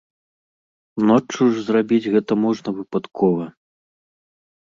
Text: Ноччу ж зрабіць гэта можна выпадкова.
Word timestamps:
Ноччу 1.09 1.41
ж 1.57 1.65
зрабіць 1.67 2.11
гэта 2.15 2.33
можна 2.45 2.69
выпадкова. 2.79 3.45